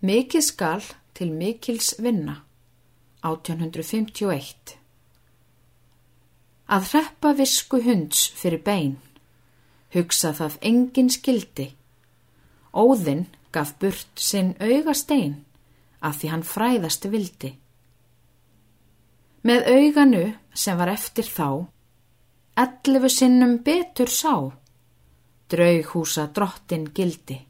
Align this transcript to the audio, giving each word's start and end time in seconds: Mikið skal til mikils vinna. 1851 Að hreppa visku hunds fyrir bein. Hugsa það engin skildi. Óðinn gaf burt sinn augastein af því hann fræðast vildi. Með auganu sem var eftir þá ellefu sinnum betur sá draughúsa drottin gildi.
Mikið 0.00 0.40
skal 0.40 0.84
til 1.12 1.32
mikils 1.36 1.90
vinna. 2.00 2.38
1851 3.20 4.78
Að 6.72 6.86
hreppa 6.88 7.32
visku 7.36 7.82
hunds 7.84 8.22
fyrir 8.40 8.62
bein. 8.64 8.94
Hugsa 9.92 10.30
það 10.38 10.56
engin 10.70 11.10
skildi. 11.12 11.66
Óðinn 12.72 13.26
gaf 13.52 13.74
burt 13.82 14.24
sinn 14.30 14.54
augastein 14.56 15.34
af 16.00 16.22
því 16.22 16.32
hann 16.32 16.46
fræðast 16.48 17.04
vildi. 17.12 17.52
Með 19.44 19.68
auganu 19.68 20.24
sem 20.54 20.80
var 20.80 20.94
eftir 20.94 21.28
þá 21.28 21.68
ellefu 22.64 23.12
sinnum 23.12 23.58
betur 23.68 24.08
sá 24.08 24.48
draughúsa 25.52 26.30
drottin 26.32 26.88
gildi. 26.94 27.49